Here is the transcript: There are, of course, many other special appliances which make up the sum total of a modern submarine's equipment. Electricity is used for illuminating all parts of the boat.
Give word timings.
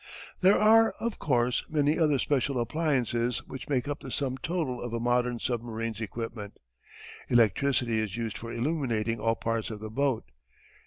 There 0.39 0.57
are, 0.57 0.95
of 0.99 1.19
course, 1.19 1.63
many 1.69 1.99
other 1.99 2.17
special 2.17 2.59
appliances 2.59 3.47
which 3.47 3.69
make 3.69 3.87
up 3.87 3.99
the 3.99 4.09
sum 4.09 4.35
total 4.39 4.81
of 4.81 4.93
a 4.93 4.99
modern 4.99 5.39
submarine's 5.39 6.01
equipment. 6.01 6.57
Electricity 7.29 7.99
is 7.99 8.17
used 8.17 8.35
for 8.39 8.51
illuminating 8.51 9.19
all 9.19 9.35
parts 9.35 9.69
of 9.69 9.79
the 9.79 9.91
boat. 9.91 10.23